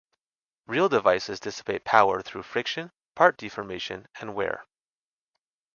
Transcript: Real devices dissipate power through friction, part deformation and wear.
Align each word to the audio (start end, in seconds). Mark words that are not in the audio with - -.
Real 0.65 0.89
devices 0.89 1.39
dissipate 1.39 1.85
power 1.85 2.23
through 2.23 2.41
friction, 2.41 2.91
part 3.13 3.37
deformation 3.37 4.07
and 4.19 4.33
wear. 4.33 4.65